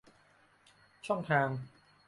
[1.05, 1.47] ช่องทาง